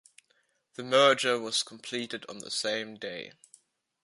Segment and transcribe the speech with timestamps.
[0.77, 3.33] The merger was completed on that same day.